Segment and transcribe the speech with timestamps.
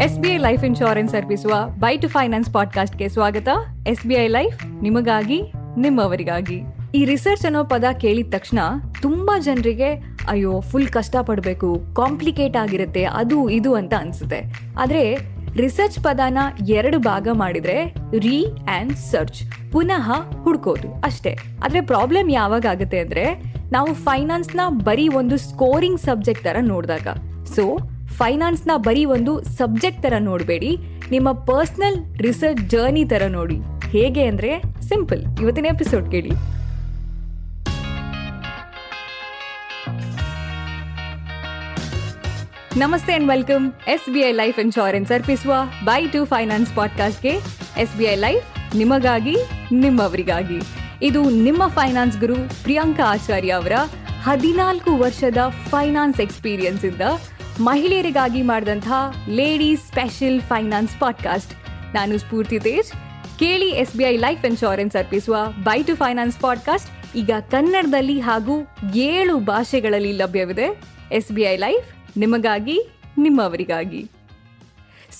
[0.00, 3.48] S B I life insurance ಅರ್ಪಿಸುವ by two finance ಪಾಡ್ಕಾಸ್ಟ್ಗೆ ಸ್ವಾಗತ.
[3.86, 6.62] ಎಸ್ ಬಿ ಐ ಲೈಫ್ ನಿಮಗಾಗಿ, ನಿಮ್ಮವರಿಗಾಗಿ.
[6.94, 8.58] ಈ ರಿಸರ್ಚ್ ಅನ್ನೋ ಪದ ಕೇಳಿದ ತಕ್ಷಣ
[9.02, 9.94] ತುಂಬಾ ಜನರಿಗೆ,
[10.28, 14.42] ಅಯ್ಯೋ ಫುಲ್ ಕಷ್ಟ ಪಡಬೇಕು ಕಾಂಪ್ಲಿಕೇಟ್ ಆಗಿರುತ್ತೆ, ಅದು ಇದು ಅಂತ ಅನ್ಸುತ್ತೆ.
[14.78, 15.18] ಆದ್ರೆ
[15.56, 16.38] ರಿಸರ್ಚ್ ಪದನ
[16.68, 20.12] ಎರಡು ಭಾಗ ಮಾಡಿದ್ರೆ ರೀ ಆ್ಯಂಡ್ ಸರ್ಚ್ ಪುನಃ
[20.42, 21.38] ಹುಡ್ಕೋದು ಅಷ್ಟೇ.
[21.64, 27.08] ಆದ್ರೆ ಪ್ರಾಬ್ಲಮ್ ಯಾವಾಗ ಆಗುತ್ತೆ ಅಂದ್ರೆ ನಾವು ಫೈನಾನ್ಸ್ನ ಬರೀ ಒಂದು ಸ್ಕೋರಿಂಗ್ ಸಬ್ಜೆಕ್ಟ್ ತರ ನೋಡಿದಾಗ.
[27.54, 30.76] ಸೊ ಫೈನಾನ್ಸ್ನ ಬರೀ ಒಂದು ಸಬ್ಜೆಕ್ಟ್ ತರ ನೋಡಬೇಡಿ.
[31.10, 33.58] ನಿಮ್ಮ ಪರ್ಸನಲ್ ರಿಸರ್ಚ್ ಜರ್ನಿ ತರ ನೋಡಿ.
[33.88, 36.32] ಹೇಗೆ ಅಂದರೆ ಸಿಂಪಲ್ ಇವತ್ತಿನ ಎಪಿಸೋಡ್ ಕೇಳಿ.
[42.76, 47.34] ನಮಸ್ತೆ and welcome S B I life insurance ಅರ್ಪಿಸುವ ಬೈ ಟು ಫೈನಾನ್ಸ್ ಪಾಡ್ಕಾಸ್ಟ್ಗೆ
[47.78, 49.36] ಎಸ್ ಬಿ ಐ ಲೈಫ್ ನಿಮಗಾಗಿ,
[49.72, 50.79] ನಿಮ್ಮವರಿಗಾಗಿ.
[51.02, 53.72] ಇದು ನಿಮ್ಮ ಫೈನಾನ್ಸ್ ಗುರು ಪ್ರಿಯಾಂಕಾ ಆಚಾರ್ಯ ಅವರ
[54.22, 55.36] ಹದಿನಾಲ್ಕು ವರ್ಷದ
[55.68, 57.00] ಫೈನಾನ್ಸ್ ಎಕ್ಸ್ಪೀರಿಯನ್ಸ್ ಇಂದ
[57.60, 61.52] ಮಹಿಳೆಯರಿಗಾಗಿ ಮಾಡಿದಂತಹ ಲೇಡೀಸ್ ಸ್ಪೆಷಲ್ ಫೈನಾನ್ಸ್ ಪಾಡ್ಕಾಸ್ಟ್
[61.94, 62.92] ನಾನು ಸ್ಫೂರ್ತಿ ತೇಜ್.
[63.38, 69.38] ಕೇಳಿ S B I life insurance ಅರ್ಪಿಸುವ ಬೈ ಟು ಫೈನಾನ್ಸ್ ಪಾಡ್ಕಾಸ್ಟ್ ಈಗ ಕನ್ನಡದಲ್ಲಿ ಹಾಗೂ ಏಳು
[69.38, 70.80] ಭಾಷೆಗಳಲ್ಲಿ ಲಭ್ಯವಿದೆ.
[71.12, 72.80] ಎಸ್ ಬಿ ಐ ಲೈಫ್ ನಿಮಗಾಗಿ,
[73.18, 74.10] ನಿಮ್ಮವರಿಗಾಗಿ.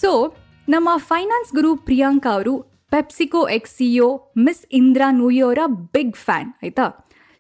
[0.01, 0.35] ಸೊ
[0.69, 4.07] ನಮ್ಮ ಫೈನಾನ್ಸ್ ಗುರು ಪ್ರಿಯಾಂಕಾ ಅವರು PepsiCo ex CEO
[4.47, 5.61] miss Indra ನೂಯೋರ
[5.95, 6.87] big fan ಆಯಿತಾ?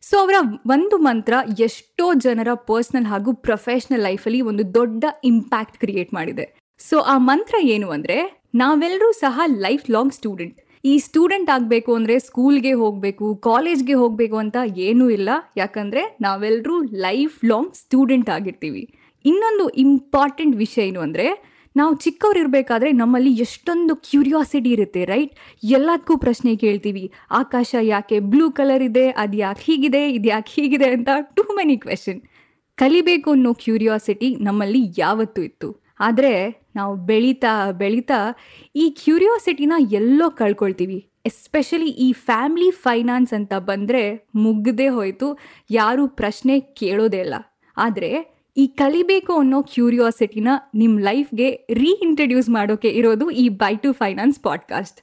[0.03, 0.37] ಸೊ ಅವರ
[0.75, 1.35] ಒಂದು ಮಂತ್ರ
[1.67, 6.47] ಎಷ್ಟೋ ಜನರ ಪರ್ಸ್ನಲ್ ಹಾಗೂ ಪ್ರೊಫೆಷ್ನಲ್ ಲೈಫಲ್ಲಿ ಒಂದು ದೊಡ್ಡ ಇಂಪ್ಯಾಕ್ಟ್ ಕ್ರಿಯೇಟ್ ಮಾಡಿದೆ.
[6.81, 8.19] ಸೊ ಆ ಮಂತ್ರ ಏನು ಅಂದರೆ
[8.63, 14.57] ನಾವೆಲ್ಲರೂ ಸಹ ಲೈಫ್ ಲಾಂಗ್ ಸ್ಟೂಡೆಂಟ್ ಈ ಸ್ಟೂಡೆಂಟ್ ಆಗಬೇಕು ಅಂದರೆ ಸ್ಕೂಲ್ಗೆ ಹೋಗಬೇಕು ಕಾಲೇಜ್ಗೆ ಹೋಗಬೇಕು ಅಂತ
[14.89, 15.31] ಏನೂ ಇಲ್ಲ.
[15.63, 16.77] ಯಾಕಂದರೆ ನಾವೆಲ್ಲರೂ
[17.07, 18.85] ಲೈಫ್ ಲಾಂಗ್ ಸ್ಟೂಡೆಂಟ್ ಆಗಿರ್ತೀವಿ.
[19.25, 21.27] ಇನ್ನೊಂದು ಇಂಪಾರ್ಟೆಂಟ್ ವಿಷಯ ಏನು ಅಂದರೆ
[21.77, 25.35] ನಾವು ಚಿಕ್ಕವರಿರ್ಬೇಕಾದ್ರೆ ನಮ್ಮಲ್ಲಿ ಎಷ್ಟೊಂದು ಕ್ಯೂರಿಯಾಸಿಟಿ ಇರುತ್ತೆ ರೈಟ್
[25.77, 31.11] ಎಲ್ಲದಕ್ಕೂ ಪ್ರಶ್ನೆ ಕೇಳ್ತೀವಿ, ಆಕಾಶ ಯಾಕೆ ಬ್ಲೂ ಕಲರ್ ಇದೆ, ಅದು ಯಾಕೆ ಹೀಗಿದೆ, ಇದು ಯಾಕೆ ಹೀಗಿದೆ ಅಂತ
[31.37, 32.21] ಟೂ ಮೆನಿ ಕ್ವೆಶನ್
[32.79, 35.71] ಕಲಿಬೇಕು ಅನ್ನೋ ಕ್ಯೂರಿಯಾಸಿಟಿ ನಮ್ಮಲ್ಲಿ ಯಾವತ್ತೂ ಇತ್ತು.
[36.01, 36.33] ಆದರೆ
[36.77, 38.19] ನಾವು ಬೆಳೀತಾ ಬೆಳೀತಾ
[38.83, 40.99] ಈ ಕ್ಯೂರಿಯಾಸಿಟಿನ ಎಲ್ಲೋ ಕಳ್ಕೊಳ್ತೀವಿ.
[41.27, 44.03] ಎಸ್ಪೆಷಲಿ ಈ ಫ್ಯಾಮ್ಲಿ ಫೈನಾನ್ಸ್ ಅಂತ ಬಂದರೆ
[44.45, 45.29] ಮುಗ್ದೇ ಹೋಯಿತು.
[45.71, 47.35] ಯಾರೂ ಪ್ರಶ್ನೆ ಕೇಳೋದೇ ಇಲ್ಲ.
[47.77, 48.11] ಆದರೆ
[48.61, 55.01] ಈ ಕಲಿಬೇಕು ಅನ್ನೋ ಕ್ಯೂರಿಯಾಸಿಟಿನ ನಿಮ್ಮ ಲೈಫ್ಗೆ ರೀಇಂಟ್ರಡ್ಯೂಸ್ ಮಾಡೋಕೆ ಇರೋದು ಈ by two finance podcast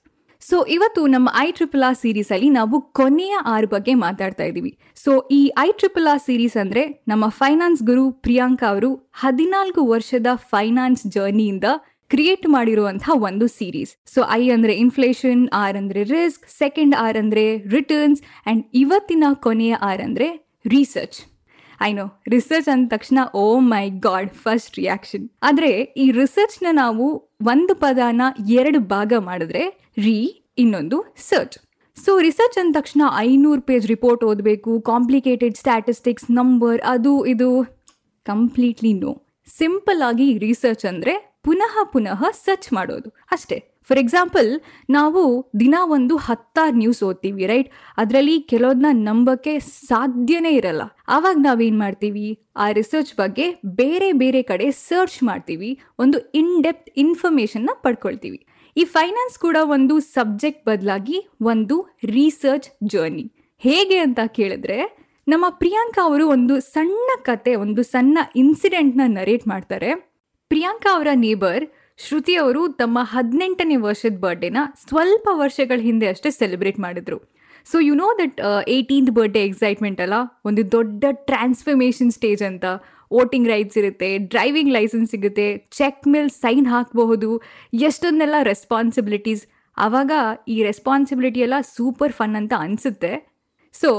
[0.49, 4.77] so ಇವತ್ತು ನಮ್ಮ ಐ ಟ್ರಿಪಲ್ ಆರ್ ಸೀರೀಸ್ ಅಲ್ಲಿ ನಾವು ಕೊನೆಯ ಆರ್ ಬಗ್ಗೆ ಮಾತಾಡ್ತಾ ಇದ್ದೀವಿ.
[4.95, 11.07] ಸೊ ಈ ಐ ಟ್ರಿಪಲ್ ಆರ್ ಸೀರೀಸ್ ಅಂದ್ರೆ ನಮ್ಮ ಫೈನಾನ್ಸ್ ಗುರು ಪ್ರಿಯಾಂಕಾ ಅವರು ಹದಿನಾಲ್ಕು ವರ್ಷದ ಫೈನಾನ್ಸ್
[11.07, 11.63] ಜರ್ನಿಯಿಂದ
[12.09, 18.21] ಕ್ರಿಯೇಟ್ ಮಾಡಿರುವಂತಹ ಒಂದು ಸೀರೀಸ್ ಸೊ ಐ ಅಂದ್ರೆ ಇನ್ಫ್ಲೇಷನ್ ಆರ್ ಅಂದ್ರೆ ರಿಸ್ಕ್ ಸೆಕೆಂಡ್ ಆರ್ ಅಂದ್ರೆ ರಿಟರ್ನ್ಸ್
[18.45, 20.27] ಅಂಡ್ ಇವತ್ತಿನ ಕೊನೆಯ ಆರ್ ಅಂದ್ರೆ
[20.67, 21.36] ರಿಸರ್ಚ್
[21.81, 27.75] ಐ ನೋ ರಿಸರ್ಚ್ ಅಂದ ತಕ್ಷಣ oh my god first reaction ಆದರೆ, ಈ ರಿಸರ್ಚ್ನ ನಾವು ಒಂದು
[27.75, 31.57] ಪದನ ಎರಡು ಭಾಗ ಮಾಡಿದ್ರೆ, ರೀ ಇನ್ನೊಂದು ಸರ್ಚ್
[32.05, 37.63] ಸೊ ರಿಸರ್ಚ್ ಅಂದ ತಕ್ಷಣ ಐನೂರು ಪೇಜ್ ರಿಪೋರ್ಟ್ ಓದಬೇಕು ಕಾಂಪ್ಲಿಕೇಟೆಡ್ ಸ್ಟ್ಯಾಟಿಸ್ಟಿಕ್ಸ್ ನಂಬರ್ ಅದು, ಇದು.
[38.25, 39.25] ಕಂಪ್ಲೀಟ್ಲಿ ನೋ
[39.57, 43.09] ಸಿಂಪಲ್ ಆಗಿ ರಿಸರ್ಚ್ ಅಂದರೆ ಪುನಃ ಪುನಃ ಸರ್ಚ್ ಮಾಡೋದು.
[43.31, 43.76] ಅಷ್ಟೇ.
[43.87, 44.49] ಫಾರ್ ಎಕ್ಸಾಂಪಲ್
[44.89, 50.81] ನಾವು ದಿನ ಒಂದು ಹತ್ತಾರು ನ್ಯೂಸ್ ಓದ್ತೀವಿ ರೈಟ್ ಅದರಲ್ಲಿ ಕೆಲವೊಂದನ್ನ ನಂಬಕ್ಕೆ ಸಾಧ್ಯನೇ ಇರಲ್ಲ.
[51.07, 52.27] ಆವಾಗ ನಾವೇನು ಮಾಡ್ತೀವಿ?
[52.55, 58.45] ಆ ರಿಸರ್ಚ್ ಬಗ್ಗೆ ಬೇರೆ ಬೇರೆ ಕಡೆ ಸರ್ಚ್ ಮಾಡ್ತೀವಿ, ಒಂದು ಇನ್ ಡೆಪ್ತ್ ಇನ್ಫಾರ್ಮೇಷನ್ನ ಪಡ್ಕೊಳ್ತೀವಿ.
[58.77, 66.29] ಈ ಫೈನಾನ್ಸ್ ಕೂಡ ಒಂದು ಸಬ್ಜೆಕ್ಟ್ ಬದಲಾಗಿ ಒಂದು ರಿಸರ್ಚ್ ಜರ್ನಿ ಹೇಗೆ ಅಂತ ಕೇಳಿದ್ರೆ, ನಮ್ಮ ಪ್ರಿಯಾಂಕಾ ಅವರು
[66.29, 69.89] ಒಂದು ಸಣ್ಣ ಕತೆ, ಒಂದು ಸಣ್ಣ ಇನ್ಸಿಡೆಂಟ್ನ ನರೇಟ್ ಮಾಡ್ತಾರೆ.
[70.49, 71.63] ಪ್ರಿಯಾಂಕಾ ಅವರ ನೇಬರ್
[72.05, 77.17] ಶ್ರುತಿ ಅವರು ತಮ್ಮ ಹದಿನೆಂಟನೇ ವರ್ಷದ ಬರ್ಡೇನ ಸ್ವಲ್ಪ ವರ್ಷಗಳ ಹಿಂದೆ ಅಷ್ಟೇ ಸೆಲೆಬ್ರೇಟ್ ಮಾಡಿದ್ರು.
[77.65, 78.37] So you know that
[78.75, 80.17] eighteenth birthday excitement ಅಲ್ಲ?
[80.49, 82.65] ಒಂದು ದೊಡ್ಡ ಟ್ರಾನ್ಸ್ಫರ್ಮೇಷನ್ ಸ್ಟೇಜ್ ಅಂತ.
[83.11, 85.47] ವೋಟಿಂಗ್ ರೈಟ್ಸ್ ಇರುತ್ತೆ ಡ್ರೈವಿಂಗ್ ಲೈಸೆನ್ಸ್ ಸಿಗುತ್ತೆ
[85.79, 87.29] ಚೆಕ್ ಮೇಲೆ ಸೈನ್ ಹಾಕಬಹುದು,
[87.89, 89.43] ಎಷ್ಟೊಂದೆಲ್ಲ ರೆಸ್ಪಾನ್ಸಿಬಿಲಿಟೀಸ್
[89.77, 90.11] ಆವಾಗ
[90.53, 93.11] ಈ ರೆಸ್ಪಾನ್ಸಿಬಿಲಿಟಿ ಎಲ್ಲ ಸೂಪರ್ ಫನ್ ಅಂತ ಅನಿಸುತ್ತೆ.
[93.75, 93.91] ಸೊ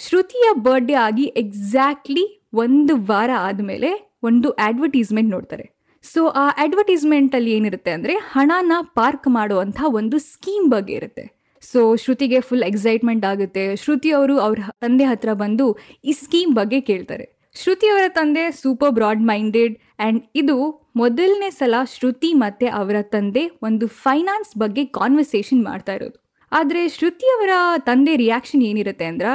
[0.00, 2.24] ಶ್ರುತಿಯ ಬರ್ಡೇ ಆಗಿ ಎಕ್ಸಾಕ್ಟ್ಲಿ
[2.64, 3.90] ಒಂದು ವಾರ ಆದಮೇಲೆ
[4.28, 5.64] ಒಂದು ಅಡ್ವರ್ಟೈಸ್ಮೆಂಟ್ ನೋಡ್ತಾರೆ.
[6.04, 11.24] ಸೊ ಆ ಅಡ್ವರ್ಟೈಸ್ಮೆಂಟಲ್ಲಿ ಏನಿರುತ್ತೆ ಅಂದರೆ ಹಣನ ಪಾರ್ಕ್ ಮಾಡುವಂಥ ಒಂದು ಸ್ಕೀಮ್ ಬಗ್ಗೆ ಇರುತ್ತೆ.
[11.62, 13.64] ಸೊ ಶ್ರುತಿಗೆ ಫುಲ್ ಎಕ್ಸೈಟ್ಮೆಂಟ್ ಆಗುತ್ತೆ.
[13.82, 15.66] ಶ್ರುತಿ ಅವರು ಅವ್ರ ತಂದೆ ಹತ್ರ ಬಂದು
[16.04, 17.26] ಈ ಸ್ಕೀಮ್ ಬಗ್ಗೆ ಕೇಳ್ತಾರೆ.
[17.56, 20.56] ಶ್ರುತಿ ಅವರ ತಂದೆ ಸೂಪರ್ ಬ್ರಾಡ್ ಮೈಂಡೆಡ್ ಆ್ಯಂಡ್ ಇದು
[20.96, 26.16] ಮೊದಲನೇ ಸಲ ಶ್ರುತಿ ಮತ್ತು ಅವರ ತಂದೆ ಒಂದು ಫೈನಾನ್ಸ್ ಬಗ್ಗೆ ಕಾನ್ವರ್ಸೇಷನ್ ಮಾಡ್ತಾ ಇರೋದು.
[26.52, 27.52] ಆದರೆ ಶ್ರುತಿ ಅವರ
[27.88, 29.32] ತಂದೆ ರಿಯಾಕ್ಷನ್ ಏನಿರುತ್ತೆ ಅಂದ್ರೆ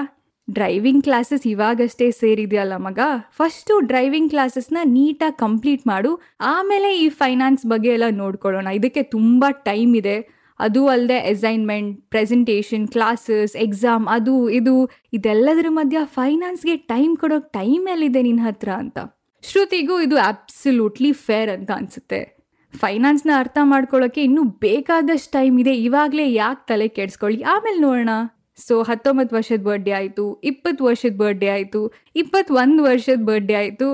[0.50, 3.00] ಡ್ರೈವಿಂಗ್ ಕ್ಲಾಸಸ್ ಇವಾಗಷ್ಟೇ ಸೇರಿದೆಯಲ್ಲ ಮಗ?
[3.32, 6.22] ಫಸ್ಟು ಡ್ರೈವಿಂಗ್ ಕ್ಲಾಸಸ್ನ ನೀಟಾಗಿ ಕಂಪ್ಲೀಟ್ ಮಾಡು.
[6.42, 8.68] ಆಮೇಲೆ ಈ ಫೈನಾನ್ಸ್ ಬಗ್ಗೆ ಎಲ್ಲ ನೋಡ್ಕೊಳ್ಳೋಣ.
[8.74, 10.38] ಇದಕ್ಕೆ ತುಂಬ ಟೈಮ್ ಇದೆ.
[10.60, 18.22] ಅದು ಅಲ್ಲದೆ ಅಸೈನ್ಮೆಂಟ್ ಪ್ರೆಸೆಂಟೇಷನ್ ಕ್ಲಾಸಸ್ ಎಕ್ಸಾಮ್ ಅದು, ಇದು, ಇದೆಲ್ಲದರ ಮಧ್ಯ ಫೈನಾನ್ಸ್ಗೆ ಟೈಮ್ ಕೊಡೋಕೆ ಟೈಮ್ ಎಲ್ಲಿದೆ
[18.22, 18.98] ನಿನ್ನ ಹತ್ರ ಅಂತ?
[19.44, 22.38] ಶ್ರುತಿಗೂ ಇದು ಅಬ್ಸಲ್ಯೂಟ್ಲಿ ಫೇರ್ ಅಂತ ಅನಿಸುತ್ತೆ.
[22.78, 25.76] ಫೈನಾನ್ಸ್ನ ಅರ್ಥ ಮಾಡ್ಕೊಳ್ಳೋಕೆ ಇನ್ನೂ ಬೇಕಾದಷ್ಟು ಟೈಮ್ ಇದೆ.
[25.76, 27.44] ಇವಾಗಲೇ ಯಾಕೆ ತಲೆ ಕೆಡಿಸ್ಕೊಳ್ಳಿ?
[27.44, 28.10] ಆಮೇಲೆ ನೋಡೋಣ.
[28.58, 31.82] ಸೊ ಹತ್ತೊಂಬತ್ತು ವರ್ಷದ ಬರ್ಡೇ ಆಯಿತು, ಇಪ್ಪತ್ತು ವರ್ಷದ ಬರ್ಡೇ ಆಯಿತು,
[32.16, 33.90] ಇಪ್ಪತ್ತೊಂದು ವರ್ಷದ ಬರ್ಡೇ ಆಯಿತು.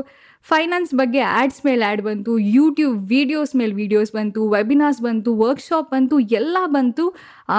[0.48, 6.16] ಫೈನಾನ್ಸ್ ಬಗ್ಗೆ ಆ್ಯಡ್ಸ್ ಮೇಲೆ ಆ್ಯಡ್ ಬಂತು ಯೂಟ್ಯೂಬ್ ವೀಡಿಯೋಸ್ ಮೇಲೆ ವೀಡಿಯೋಸ್ ಬಂತು ವೆಬಿನಾರ್ಸ್ ಬಂತು ವರ್ಕ್ಶಾಪ್ ಬಂತು,
[6.20, 7.06] ಎಲ್ಲ ಬಂತು.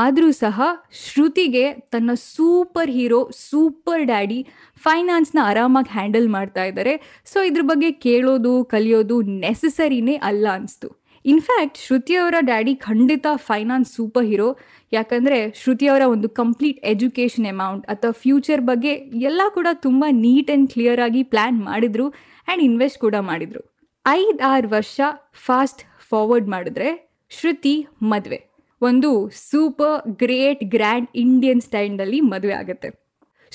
[0.03, 0.61] ಆದರೂ ಸಹ
[1.05, 4.47] ಶ್ರುತಿಗೆ ತನ್ನ ಸೂಪರ್ ಹೀರೋ ಸೂಪರ್ ಡ್ಯಾಡಿ
[4.83, 6.95] ಫೈನಾನ್ಸ್ನ ಆರಾಮಾಗಿ ಹ್ಯಾಂಡಲ್ ಮಾಡ್ತಾ ಇದ್ದಾರೆ
[7.33, 10.91] ಸೊ ಇದ್ರ ಬಗ್ಗೆ ಕೇಳೋದು, ಕಲಿಯೋದು ನೆಸಸರಿನೇ ಅಲ್ಲ ಅನಿಸ್ತು.
[11.25, 14.49] ಇನ್ಫ್ಯಾಕ್ಟ್ ಶ್ರುತಿಯವರ ಡ್ಯಾಡಿ ಖಂಡಿತ ಫೈನಾನ್ಸ್ ಸೂಪರ್ ಹೀರೋ
[14.93, 18.93] ಯಾಕಂದರೆ ಶ್ರುತಿಯವರ ಒಂದು ಕಂಪ್ಲೀಟ್ ಎಜುಕೇಷನ್ ಅಮೌಂಟ್ ಅಥವಾ ಫ್ಯೂಚರ್ ಬಗ್ಗೆ
[19.29, 23.63] ಎಲ್ಲ ಕೂಡ ತುಂಬ ನೀಟ್ ಆ್ಯಂಡ್ ಕ್ಲಿಯರ್ ಆಗಿ ಪ್ಲ್ಯಾನ್ ಮಾಡಿದರು ಆ್ಯಂಡ್ ಇನ್ವೆಸ್ಟ್ ಕೂಡ ಮಾಡಿದರು.
[24.07, 25.01] ಐದು ಆರು ವರ್ಷ
[25.47, 26.89] ಫಾಸ್ಟ್ ಫಾರ್ವರ್ಡ್ ಮಾಡಿದ್ರೆ
[27.31, 28.41] ಶ್ರುತಿ ಮದುವೆ.
[28.83, 29.11] ಒಂದು
[29.51, 33.04] ಸೂಪರ್ ಗ್ರೇಟ್ ಗ್ರ್ಯಾಂಡ್ ಇಂಡಿಯನ್ ಸ್ಟೈಲ್ನಲ್ಲಿ ಮದುವೆ ಆಗುತ್ತೆ.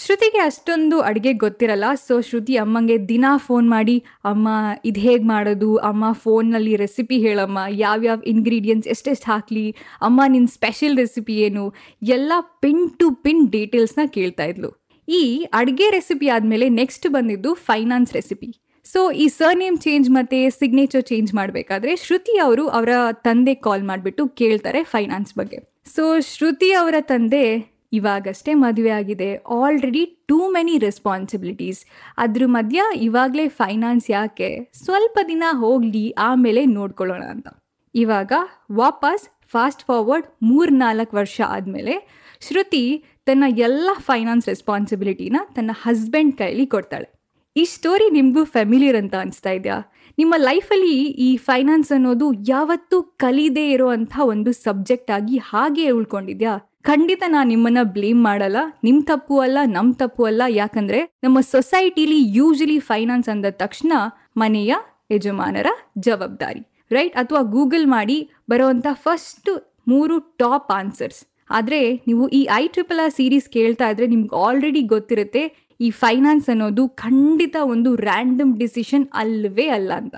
[0.01, 1.87] ಶ್ರುತಿಗೆ ಅಷ್ಟೊಂದು ಅಡುಗೆ ಗೊತ್ತಿರಲ್ಲ.
[2.07, 4.47] ಸೊ ಶ್ರುತಿ ಅಮ್ಮಂಗೆ ದಿನ ಫೋನ್ ಮಾಡಿ, ಅಮ್ಮ,
[4.85, 5.69] ಇದು ಹೇಗೆ ಮಾಡೋದು?
[5.75, 7.59] ಅಮ್ಮ ಫೋನ್ನಲ್ಲಿ ರೆಸಿಪಿ ಹೇಳಮ್ಮ.
[7.69, 9.75] ಯಾವ್ಯಾವ ಇಂಗ್ರೀಡಿಯೆಂಟ್ಸ್ ಎಷ್ಟೆಷ್ಟು ಹಾಕಲಿ?
[10.01, 11.73] ಅಮ್ಮ ನಿನ್ನ ಸ್ಪೆಷಲ್ ರೆಸಿಪಿ ಏನು?
[12.01, 12.31] ಎಲ್ಲ
[12.61, 14.71] ಪಿನ್ ಟು ಪಿನ್ ಡೀಟೇಲ್ಸ್ನ ಕೇಳ್ತಾ ಇದ್ಲು.
[15.07, 15.21] ಈ
[15.53, 18.49] ಅಡುಗೆ ರೆಸಿಪಿ ಆದಮೇಲೆ ನೆಕ್ಸ್ಟ್ ಬಂದಿದ್ದು ಫೈನಾನ್ಸ್ ರೆಸಿಪಿ
[18.85, 24.83] ಸೊ ಈ ಸರ್ನೇಮ್ ಚೇಂಜ್ ಮತ್ತು ಸಿಗ್ನೇಚರ್ ಚೇಂಜ್ ಮಾಡಬೇಕಾದ್ರೆ ಶ್ರುತಿ ಅವರು ಅವರ ತಂದೆ ಕಾಲ್ ಮಾಡಿಬಿಟ್ಟು ಕೇಳ್ತಾರೆ
[24.83, 25.59] ಫೈನಾನ್ಸ್ ಬಗ್ಗೆ.
[25.95, 27.43] ಸೊ ಶ್ರುತಿ ಅವರ ತಂದೆ
[27.91, 29.35] ಇವಾಗಷ್ಟೇ ಮದುವೆ ಆಗಿದೆ.
[29.35, 31.85] ಆಲ್ರೆಡಿ ಟೂ ಮೆನಿ ರೆಸ್ಪಾನ್ಸಿಬಿಲಿಟೀಸ್
[32.17, 34.71] ಅದ್ರ ಮಧ್ಯ ಇವಾಗಲೇ ಫೈನಾನ್ಸ್ ಯಾಕೆ?
[34.73, 37.47] ಸ್ವಲ್ಪ ದಿನ ಹೋಗಲಿ, ಆಮೇಲೆ ನೋಡ್ಕೊಳ್ಳೋಣ ಅಂತ.
[37.95, 38.31] ಇವಾಗ
[38.71, 46.65] ವಾಪಸ್ ಫಾಸ್ಟ್ ಫಾರ್ವರ್ಡ್ ಮೂರು ನಾಲ್ಕು ವರ್ಷ ಆದಮೇಲೆ ಶ್ರುತಿ ತನ್ನ ಎಲ್ಲ ಫೈನಾನ್ಸ್ ರೆಸ್ಪಾನ್ಸಿಬಿಲಿಟಿನ ತನ್ನ ಹಸ್ಬೆಂಡ್ ಕೈಲಿ
[46.65, 47.19] ಕೊಡ್ತಾಳೆ.
[47.55, 49.81] ಈ ಸ್ಟೋರಿ ನಿಮಗೂ ಫೆಮಿಲಿಯರ್ ಅಂತ ಅನಿಸ್ತಾ ಇದೆಯಾ?
[50.17, 56.68] ನಿಮ್ಮ ಲೈಫಲ್ಲಿ ಈ ಫೈನಾನ್ಸ್ ಅನ್ನೋದು ಯಾವತ್ತೂ ಕಲಿದೇ ಇರೋವಂಥ ಒಂದು ಸಬ್ಜೆಕ್ಟ್ ಆಗಿ ಹಾಗೆ ಉಳ್ಕೊಂಡಿದ್ಯಾ?
[56.87, 58.59] ಖಂಡಿತ ನಾನು ನಿಮ್ಮನ್ನ ಬ್ಲೇಮ್ ಮಾಡಲ್ಲ.
[58.85, 60.43] ನಿಮ್ಮ ತಪ್ಪು ಅಲ್ಲ, ನಮ್ ತಪ್ಪು ಅಲ್ಲ.
[60.59, 63.93] ಯಾಕಂದ್ರೆ ನಮ್ಮ ಸೊಸೈಟಿಲಿ ಯೂಶಲಿ ಫೈನಾನ್ಸ್ ಅಂದ ತಕ್ಷಣ
[64.41, 64.73] ಮನೆಯ
[65.13, 65.67] ಯಜಮಾನರ
[66.07, 66.61] ಜವಾಬ್ದಾರಿ
[66.97, 68.17] ರೈಟ್ ಅಥವಾ ಗೂಗಲ್ ಮಾಡಿ
[68.51, 69.51] ಬರುವಂತ ಫಸ್ಟ್
[69.91, 71.19] ಮೂರು ಟಾಪ್ ಆನ್ಸರ್ಸ್
[71.57, 75.43] ಆದರೆ ನೀವು ಈ ಐ ಟ್ರಿಪಲ್ ಆರ್ ಸೀರೀಸ್ ಕೇಳ್ತಾ ಇದ್ರೆ ನಿಮ್ಗೆ ಆಲ್ರೆಡಿ ಗೊತ್ತಿರುತ್ತೆ,
[75.85, 80.15] ಈ ಫೈನಾನ್ಸ್ ಅನ್ನೋದು ಖಂಡಿತ ಒಂದು ರ್ಯಾಂಡಮ್ ಡಿಸಿಷನ್ ಅಲ್ಲವೇ ಅಲ್ಲ ಅಂತ.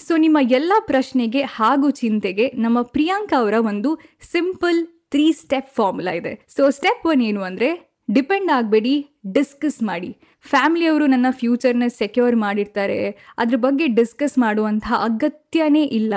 [0.00, 3.90] ಸೊ ನಿಮ್ಮ ಎಲ್ಲ ಪ್ರಶ್ನೆಗೆ ಹಾಗೂ ಚಿಂತೆಗೆ ನಮ್ಮ ಪ್ರಿಯಾಂಕಾ ಅವರ ಒಂದು
[4.32, 4.80] ಸಿಂಪಲ್
[5.12, 6.32] ತ್ರೀ ಸ್ಟೆಪ್ ಫಾರ್ಮುಲಾ ಇದೆ.
[6.56, 7.70] ಸೊ ಸ್ಟೆಪ್ ಒನ್ ಏನು ಅಂದರೆ
[8.16, 8.94] ಡಿಪೆಂಡ್ ಆಗಬೇಡಿ
[9.36, 10.10] ಡಿಸ್ಕಸ್ ಮಾಡಿ.
[10.52, 12.98] ಫ್ಯಾಮಿಲಿಯವರು ನನ್ನ ಫ್ಯೂಚರ್ನ ಸೆಕ್ಯೂರ್ ಮಾಡಿರ್ತಾರೆ.
[13.42, 16.14] ಅದ್ರ ಬಗ್ಗೆ ಡಿಸ್ಕಸ್ ಮಾಡುವಂಥ ಅಗತ್ಯನೇ ಇಲ್ಲ.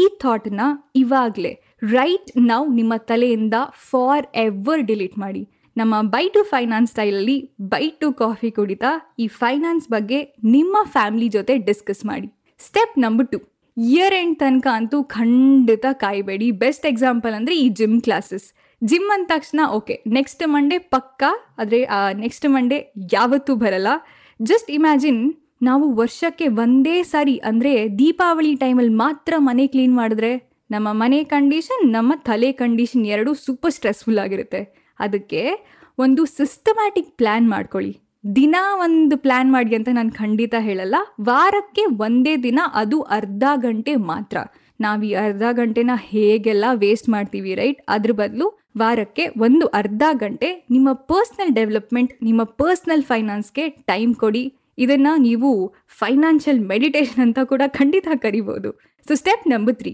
[0.00, 0.62] ಈ ಥಾಟ್ನ
[1.02, 1.52] ಇವಾಗಲೇ
[1.96, 3.56] ರೈಟ್ ನಾವು ನಿಮ್ಮ ತಲೆಯಿಂದ
[3.90, 5.42] ಫಾರ್ ಎವರ್ ಡಿಲೀಟ್ ಮಾಡಿ.
[5.80, 7.36] ನಮ್ಮ ಬೈ ಟು ಫೈನಾನ್ಸ್ ಸ್ಟೈಲಲ್ಲಿ
[7.72, 8.90] ಬೈ ಟು ಕಾಫಿ ಕುಡಿತಾ
[9.24, 10.18] ಈ ಫೈನಾನ್ಸ್ ಬಗ್ಗೆ
[10.56, 12.28] ನಿಮ್ಮ ಫ್ಯಾಮಿಲಿ ಜೊತೆ ಡಿಸ್ಕಸ್ ಮಾಡಿ.
[12.60, 13.38] Step number two
[13.86, 16.46] year end ತನಕ ಅಂತೂ ಖಂಡಿತ ಕಾಯಬೇಡಿ.
[16.62, 18.46] ಬೆಸ್ಟ್ ಎಕ್ಸಾಂಪಲ್ ಅಂದರೆ ಈ ಜಿಮ್ ಕ್ಲಾಸಸ್
[18.82, 21.22] ಜಿಮ್ ಅಂದ ತಕ್ಷಣ ಓಕೆ ನೆಕ್ಸ್ಟ್ ಮಂಡೇ ಪಕ್ಕ,
[21.62, 21.80] ಆದರೆ
[22.22, 22.78] ನೆಕ್ಸ್ಟ್ ಮಂಡೇ
[23.14, 23.88] ಯಾವತ್ತೂ ಬರಲ್ಲ.
[24.40, 25.22] ಜಸ್ಟ್ ಇಮ್ಯಾಜಿನ್
[25.68, 30.32] ನಾವು ವರ್ಷಕ್ಕೆ ಒಂದೇ ಸಾರಿ, ಅಂದರೆ ದೀಪಾವಳಿ ಟೈಮಲ್ಲಿ ಮಾತ್ರ ಮನೆ ಕ್ಲೀನ್ ಮಾಡಿದ್ರೆ,
[30.70, 34.62] ನಮ್ಮ ಮನೆ ಕಂಡೀಷನ್ ನಮ್ಮ ತಲೆ ಕಂಡೀಷನ್ ಎರಡೂ ಸೂಪರ್ ಸ್ಟ್ರೆಸ್ಫುಲ್ ಆಗಿರುತ್ತೆ.
[34.98, 35.42] ಅದಕ್ಕೆ
[35.98, 37.94] ಒಂದು ಸಿಸ್ಟಮ್ಯಾಟಿಕ್ ಪ್ಲ್ಯಾನ್ ಮಾಡ್ಕೊಳ್ಳಿ.
[38.24, 40.96] ದಿನ ಒಂದು ಪ್ಲ್ಯಾನ್ ಮಾಡಿ ಅಂತ ನಾನು ಖಂಡಿತ ಹೇಳಲ್ಲ.
[41.28, 44.38] ವಾರಕ್ಕೆ ಒಂದೇ ದಿನ, ಅದು ಅರ್ಧ ಗಂಟೆ ಮಾತ್ರ.
[44.84, 48.46] ನಾವು ಈ ಅರ್ಧ ಗಂಟೆನ ಹೇಗೆಲ್ಲ ವೇಸ್ಟ್ ಮಾಡ್ತೀವಿ ರೈಟ್ ಅದ್ರ ಬದಲು
[48.82, 54.44] ವಾರಕ್ಕೆ ಒಂದು ಅರ್ಧ ಗಂಟೆ ನಿಮ್ಮ ಪರ್ಸ್ನಲ್ ಡೆವಲಪ್ಮೆಂಟ್ ನಿಮ್ಮ ಪರ್ಸ್ನಲ್ ಫೈನಾನ್ಸ್ಗೆ ಟೈಮ್ ಕೊಡಿ.
[54.84, 55.50] ಇದನ್ನು ನೀವು
[56.00, 58.70] ಫೈನಾನ್ಷಿಯಲ್ ಮೆಡಿಟೇಷನ್ ಅಂತ ಕೂಡ ಖಂಡಿತ ಕರಿಬೋದು.
[59.08, 59.92] So step number three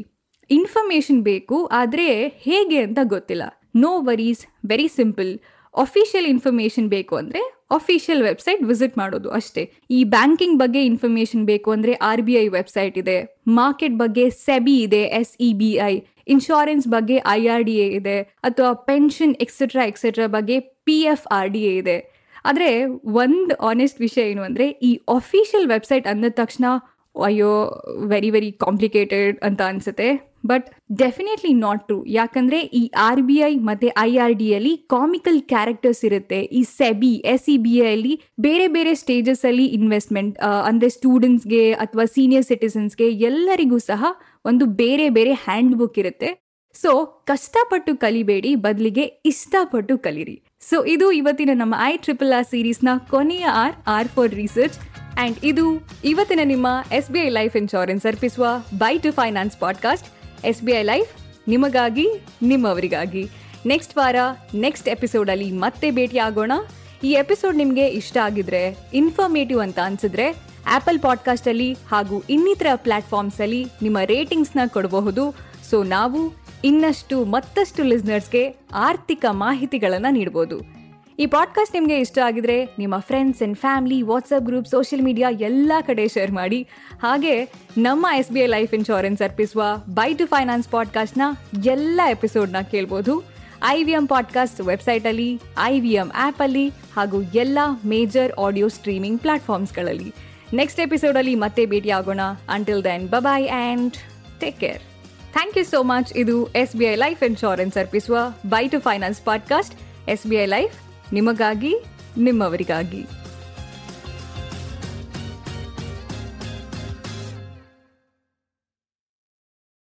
[0.50, 2.08] information ಬೇಕು, ಆದರೆ
[2.46, 3.44] ಹೇಗೆ ಅಂತ ಗೊತ್ತಿಲ್ಲ.
[3.82, 4.42] No worries
[4.72, 5.30] very simple
[5.82, 7.40] official information ಬೇಕು ಅಂದರೆ
[7.76, 9.62] ಅಫಿಷಿಯಲ್ ವೆಬ್ಸೈಟ್ ವಿಸಿಟ್ ಮಾಡೋದು ಅಷ್ಟೇ.
[9.96, 13.16] ಈ ಬ್ಯಾಂಕಿಂಗ್ ಬಗ್ಗೆ ಇನ್ಫಾರ್ಮೇಷನ್ ಬೇಕು ಅಂದರೆ ಆರ್ ಬಿ ಐ ವೆಬ್ಸೈಟ್ ಇದೆ.
[13.60, 15.94] ಮಾರ್ಕೆಟ್ ಬಗ್ಗೆ ಸೆಬಿ ಇದೆ S E B I
[16.34, 18.18] insurance ಬಗ್ಗೆ ಐ ಆರ್ ಡಿ ಎ ಇದೆ.
[18.48, 20.58] ಅಥವಾ ಪೆನ್ಷನ್ ಎಕ್ಸೆಟ್ರಾ ಎಕ್ಸೆಟ್ರಾ ಬಗ್ಗೆ
[20.88, 21.96] P F R D A ಇದೆ.
[22.50, 22.70] ಆದರೆ
[23.22, 26.64] ಒಂದು ಆನೆಸ್ಟ್ ವಿಷಯ ಏನು ಅಂದರೆ ಈ ಅಫಿಷಿಯಲ್ ವೆಬ್ಸೈಟ್ ಅಂದ ತಕ್ಷಣ
[27.14, 27.52] ಅಯ್ಯೋ
[28.12, 30.08] ವೆರಿ ವೆರಿ ಕಾಂಪ್ಲಿಕೇಟೆಡ್ ಅಂತ ಅನಿಸುತ್ತೆ.
[30.50, 35.40] ಬಟ್ ಡೆಫಿನೆಟ್ಲಿ ನಾಟ್ ಟ್ರೂ ಯಾಕಂದ್ರೆ ಈ ಆರ್ ಬಿ ಐ ಮತ್ತೆ ಐ ಆರ್ ಡಿ ಅಲ್ಲಿ ಕಾಮಿಕಲ್
[35.42, 36.40] ಕ್ಯಾರೆಕ್ಟರ್ಸ್ ಇರುತ್ತೆ.
[36.58, 43.08] ಈ ಸೆಬಿ ಎಸ್ ಇ ಬಿ ಐಲಿ ಬೇರೆ ಬೇರೆ ಸ್ಟೇಜಸಲ್ಲಿ ಇನ್ವೆಸ್ಟ್ಮೆಂಟ್ ಅಂದರೆ ಸ್ಟೂಡೆಂಟ್ಸ್ಗೆ ಅಥವಾ ಸೀನಿಯರ್ ಸಿಟಿಸನ್ಸ್ಗೆ
[43.10, 44.04] ಎಲ್ಲರಿಗೂ ಸಹ
[44.44, 46.30] ಒಂದು ಬೇರೆ ಬೇರೆ ಹ್ಯಾಂಡ್ ಬುಕ್ ಇರುತ್ತೆ.
[46.74, 46.90] ಸೊ
[47.26, 50.36] ಕಷ್ಟಪಟ್ಟು ಕಲಿಬೇಡಿ, ಬದಲಿಗೆ ಇಷ್ಟಪಟ್ಟು ಕಲಿರಿ.
[50.70, 54.78] ಸೊ ಇದು ಇವತ್ತಿನ ನಮ್ಮ ಐ ಟ್ರಿಪಲ್ ಆರ್ ಸೀರೀಸ್ನ ಕೊನೆಯ R R for research
[55.16, 55.64] and ಇದು
[56.04, 58.46] ಇವತ್ತಿನ ನಿಮ್ಮ S B I life insurance ಅರ್ಪಿಸುವ
[58.78, 60.08] by two finance podcast
[60.44, 61.08] S B I life
[61.48, 62.08] ನಿಮಗಾಗಿ,
[62.42, 63.28] ನಿಮ್ಮವರಿಗಾಗಿ.
[63.66, 64.16] ನೆಕ್ಸ್ಟ್ ವಾರ
[64.54, 66.52] ನೆಕ್ಸ್ಟ್ ಎಪಿಸೋಡಲ್ಲಿ ಮತ್ತೆ ಭೇಟಿ ಆಗೋಣ
[67.04, 70.36] ಈ ಎಪಿಸೋಡ್ ನಿಮಗೆ ಇಷ್ಟ ಆಗಿದ್ರೆ ಇನ್ಫಾರ್ಮೇಟಿವ್ ಅಂತ ಅನ್ಸಿದ್ರೆ
[70.66, 75.34] ಆಪಲ್ ಪಾಡ್ಕಾಸ್ಟಲ್ಲಿ ಹಾಗೂ ಇನ್ನಿತರ ಪ್ಲಾಟ್ಫಾರ್ಮ್ಸಲ್ಲಿ ನಿಮ್ಮ ರೇಟಿಂಗ್ಸ್ನ ಕೊಡಬಹುದು.
[75.70, 76.32] ಸೊ ನಾವು
[76.64, 80.73] ಇನ್ನಷ್ಟು ಮತ್ತಷ್ಟು ಲಿಸ್ನರ್ಸ್ಗೆ ಆರ್ಥಿಕ ಮಾಹಿತಿಗಳನ್ನು ನೀಡ್ಬೋದು.
[81.18, 86.08] ಈ ಪಾಡ್ಕಾಸ್ಟ್ ನಿಮಗೆ ಇಷ್ಟ ಆಗಿದ್ರೆ ನಿಮ್ಮ friends and family WhatsApp group social media ಎಲ್ಲ ಕಡೆ
[86.08, 86.68] ಶೇರ್ ಮಾಡಿ.
[87.02, 87.34] ಹಾಗೆ
[87.78, 91.22] ನಮ್ಮ S B I life insurance ಅರ್ಪಿಸುವ ಬೈ ಟು ಫೈನಾನ್ಸ್ ಪಾಡ್ಕಾಸ್ಟ್ನ
[91.64, 93.22] ಎಲ್ಲ ಎಪಿಸೋಡ್ನ ಕೇಳ್ಬೋದು.
[93.66, 100.14] ಐ ವಿ ಎಂ ಪಾಡ್ಕಾಸ್ಟ್ ವೆಬ್ಸೈಟಲ್ಲಿ ಐ ವಿ ಎಂ ಆ್ಯಪಲ್ಲಿ ಹಾಗೂ ಎಲ್ಲ ಮೇಜರ್ ಆಡಿಯೋ ಸ್ಟ್ರೀಮಿಂಗ್ ಪ್ಲಾಟ್ಫಾರ್ಮ್ಸ್ಗಳಲ್ಲಿ
[100.54, 103.94] ನೆಕ್ಸ್ಟ್ ಎಪಿಸೋಡಲ್ಲಿ ಮತ್ತೆ ಭೇಟಿಯಾಗೋಣ until then bye bye and
[104.40, 104.82] take care
[105.32, 108.16] thank you so much ಇದು S B I life insurance ಅರ್ಪಿಸುವ
[108.46, 109.76] by two finance podcast
[110.08, 111.74] S B I life ನಿಮಗಾಗಿ
[112.18, 113.23] ನಿಮ್ಮವರಿಗಾಗಿ.